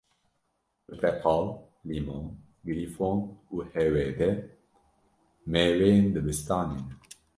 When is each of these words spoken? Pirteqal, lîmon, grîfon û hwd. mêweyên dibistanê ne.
Pirteqal, 0.85 1.43
lîmon, 1.89 2.25
grîfon 2.67 3.17
û 3.53 3.55
hwd. 3.71 4.21
mêweyên 5.51 6.03
dibistanê 6.13 6.79
ne. 6.85 6.93